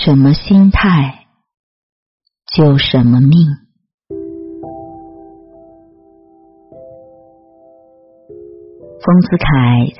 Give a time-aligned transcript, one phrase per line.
[0.00, 1.26] 什么心态，
[2.54, 3.30] 就什么命。
[9.04, 9.46] 丰子恺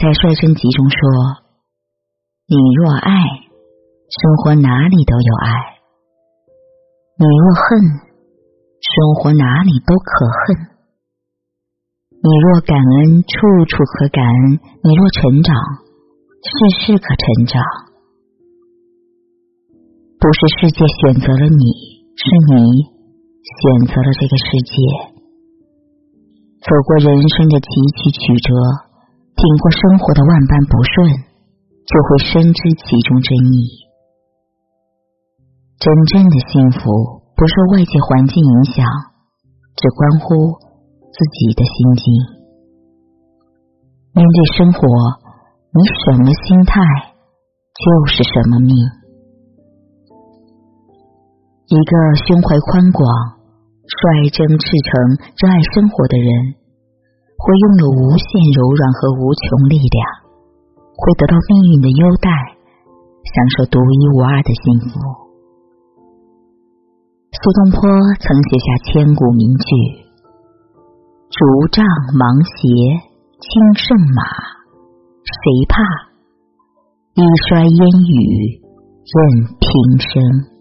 [0.00, 0.98] 在《率真集》中说
[2.50, 3.12] ：“你若爱，
[4.10, 5.78] 生活哪里都有爱；
[7.18, 8.02] 你若恨，
[8.82, 10.74] 生活哪里都可恨。
[12.10, 13.36] 你若感恩，处
[13.70, 15.54] 处可感恩；你若成长，
[16.42, 16.50] 事
[16.82, 17.62] 事可成长。
[20.26, 21.62] 不是世界选择了你，
[22.18, 24.74] 是你选择了这个世界。
[26.66, 28.50] 走过人生的崎岖曲折。”
[29.38, 30.96] 挺过生活的万般不顺，
[31.84, 33.84] 就会深知其中真意。
[35.76, 36.80] 真正的幸福
[37.36, 38.82] 不受外界环境影响，
[39.76, 40.56] 只关乎
[41.12, 42.04] 自己的心境。
[44.16, 46.80] 面对生活，你什么心态，
[47.76, 48.74] 就是什么命。
[51.66, 51.92] 一个
[52.26, 53.02] 胸怀宽广、
[53.82, 54.90] 率真赤诚、
[55.34, 56.54] 热爱生活的人。
[57.36, 59.98] 会拥有无限柔软和无穷力量，
[60.96, 62.30] 会得到命运的优待，
[63.28, 64.98] 享受独一无二的幸福。
[67.30, 67.82] 苏东坡
[68.24, 69.68] 曾写下千古名句
[71.28, 71.84] ：“竹杖
[72.16, 72.56] 芒鞋
[73.36, 74.22] 轻胜马，
[75.28, 75.76] 谁怕？
[77.14, 78.64] 一蓑烟雨
[79.04, 79.68] 任平
[80.00, 80.55] 生。”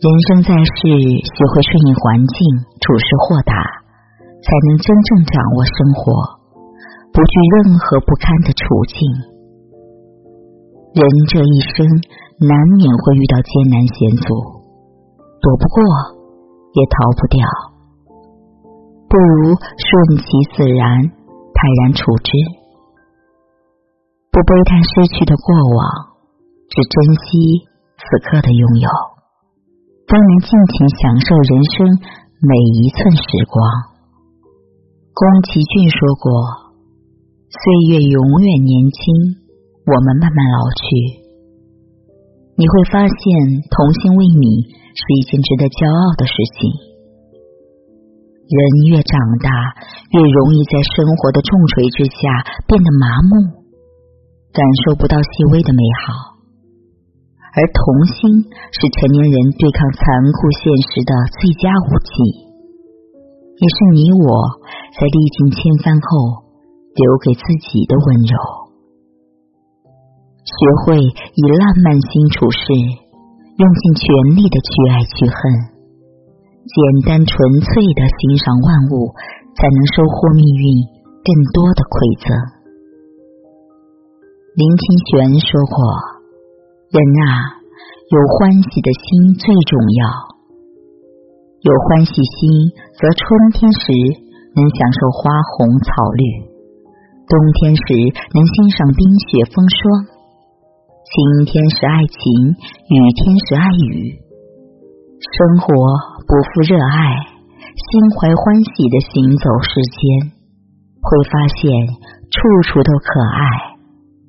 [0.00, 2.36] 人生在世，学会顺应环境，
[2.80, 3.52] 处事豁达。
[4.40, 6.40] 才能真正掌握生活，
[7.12, 8.96] 不惧任何不堪的处境。
[10.96, 11.84] 人这一生
[12.40, 14.32] 难免会遇到艰难险阻，
[15.44, 15.84] 躲不过
[16.72, 17.44] 也逃不掉，
[19.04, 20.24] 不如顺其
[20.56, 21.04] 自然，
[21.52, 22.32] 泰然处之，
[24.32, 26.16] 不悲叹失去的过往，
[26.72, 27.68] 只珍惜
[28.00, 28.88] 此刻的拥有，
[30.10, 31.86] 都能尽情享受人生
[32.42, 32.50] 每
[32.82, 33.62] 一寸时光。
[35.14, 36.26] 宫崎骏说过
[37.46, 37.62] ：“岁
[37.94, 39.38] 月永远年轻，
[39.86, 40.82] 我们慢慢老去。
[42.58, 43.22] 你会发现，
[43.70, 44.42] 童心未泯
[44.98, 46.74] 是一件值得骄傲的事情。
[48.50, 48.58] 人
[48.90, 49.46] 越长大，
[50.10, 52.18] 越容易在生活的重锤之下
[52.66, 53.62] 变得麻木，
[54.50, 56.39] 感受不到细微的美好。
[57.52, 60.00] 而童心是成年人对抗残
[60.30, 62.10] 酷现实的最佳武器，
[63.58, 66.42] 也是你我。”在历尽千帆后，
[66.98, 68.34] 留给自己的温柔。
[70.42, 75.38] 学会以浪漫心处事，用尽全力的去爱去恨，
[76.66, 76.74] 简
[77.06, 77.32] 单纯
[77.62, 79.14] 粹的欣赏万物，
[79.54, 80.64] 才能收获命运
[81.22, 82.26] 更多的馈赠。
[84.58, 85.78] 林清玄说过
[86.90, 87.62] ：“人啊，
[88.10, 90.00] 有欢喜的心最重要。
[91.62, 92.50] 有欢喜心，
[92.98, 96.24] 则春天时。”能享受花红草绿，
[97.30, 97.86] 冬天时
[98.34, 99.78] 能欣赏冰雪风霜，
[101.06, 102.18] 晴天时爱晴，
[102.90, 104.18] 雨天时爱雨。
[105.22, 105.70] 生活
[106.26, 107.30] 不负热爱，
[107.78, 110.34] 心怀欢喜的行走世间，
[110.98, 111.70] 会发现
[112.26, 113.78] 处处都可爱，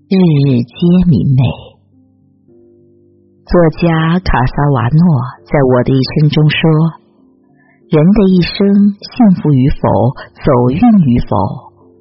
[0.05, 1.70] 日日皆明媚。
[3.51, 5.03] 作家卡萨瓦诺
[5.43, 6.59] 在我的一生中说。
[7.91, 8.55] 人的一生，
[8.95, 9.11] 幸
[9.43, 9.83] 福与否，
[10.39, 11.35] 走运与否，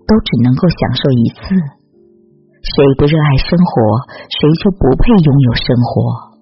[0.06, 1.42] 都只能够享受一次。
[2.62, 3.74] 谁不热爱生活，
[4.30, 6.38] 谁就不配拥有生活。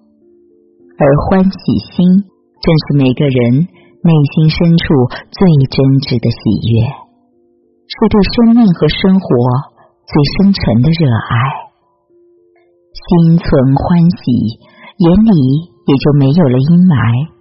[1.01, 1.57] 而欢喜
[1.89, 2.29] 心，
[2.61, 4.93] 正是每个人内心深处
[5.33, 5.41] 最
[5.73, 9.25] 真挚的喜悦，是对生命和生活
[10.05, 11.65] 最深沉的热爱。
[12.93, 14.61] 心存欢喜，
[14.99, 15.31] 眼里
[15.87, 17.39] 也就没有了阴霾。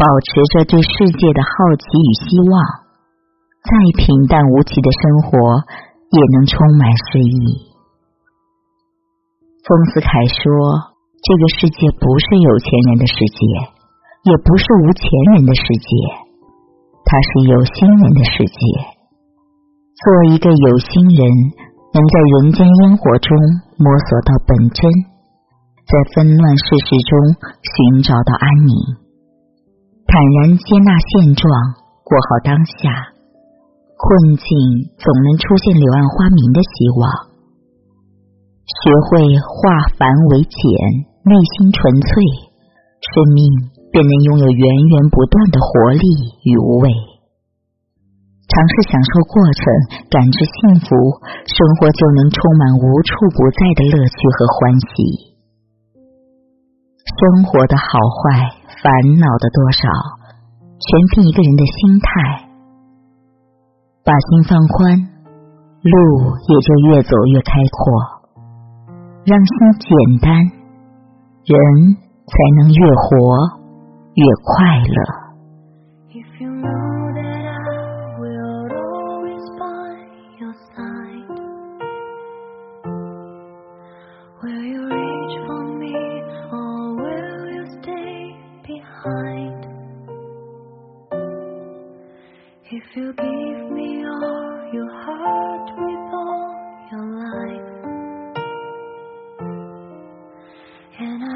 [0.00, 2.52] 保持着对世界的好奇与希望，
[3.60, 3.68] 再
[4.00, 5.60] 平淡无奇的生活
[6.08, 7.68] 也能充满诗意。
[9.60, 13.44] 丰子恺说：“这个世界不是有钱人的世界，
[14.24, 15.04] 也不是无钱
[15.36, 15.92] 人的世界，
[17.04, 18.60] 它是有心人的世界。
[20.00, 21.28] 做一个有心人，
[21.92, 23.36] 能在人间烟火中
[23.76, 24.80] 摸索到本真，
[25.90, 27.10] 在纷乱世事中
[27.58, 28.74] 寻找到安宁。”
[30.06, 31.42] 坦然接纳现状，
[32.06, 33.14] 过好当下。
[34.00, 34.48] 困境
[34.96, 37.02] 总能出现柳暗花明的希望。
[38.64, 40.58] 学会化繁为简，
[41.26, 42.10] 内心纯粹，
[42.98, 43.44] 生命
[43.92, 46.06] 便能拥有源源不断的活力
[46.48, 46.88] 与无畏。
[48.48, 49.62] 尝试享受过程，
[50.08, 50.88] 感知幸福，
[51.44, 55.29] 生活就能充满无处不在的乐趣和欢喜。
[57.10, 58.86] 生活的好坏，烦
[59.18, 59.88] 恼的多少，
[60.78, 62.46] 全凭一个人的心态。
[64.04, 64.96] 把心放宽，
[65.82, 68.22] 路也就越走越开阔。
[69.24, 69.90] 让心简
[70.22, 70.32] 单，
[71.44, 71.96] 人
[72.26, 73.60] 才能越活
[74.14, 74.96] 越快乐。
[76.12, 76.40] If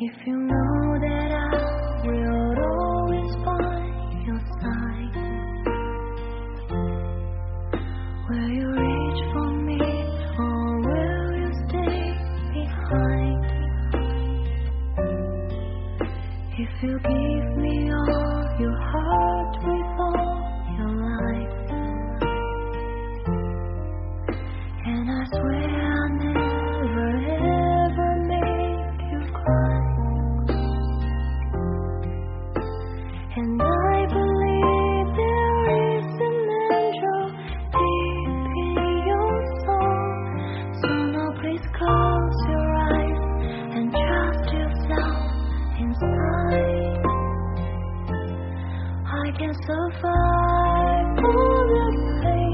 [0.00, 3.82] If you know that I will always by
[4.26, 5.16] your side,
[8.30, 9.80] will you reach for me
[10.38, 12.14] or will you stay
[12.54, 13.44] behind?
[16.58, 19.97] If you give me all your heart with
[49.28, 51.92] I can survive so far
[52.22, 52.47] pain.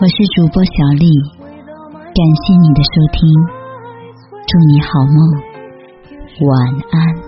[0.00, 1.06] 我是主播小丽
[1.86, 3.22] 感谢你的收听
[4.44, 5.16] 祝你好梦
[6.40, 6.50] 晚
[6.90, 7.24] 安。